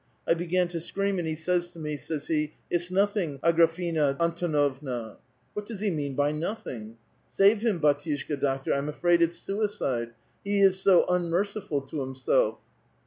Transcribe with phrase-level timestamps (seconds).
[0.27, 3.75] I be gan to scream, and he says to me, says he,' It's nothing, Agraf
[3.77, 5.17] y^na Antonovna.'
[5.53, 6.97] What does he mean by nothing?
[7.27, 12.57] Save him hdtiuslika^ doctor; I*m afraid it's suicide: he is so un merciful to himself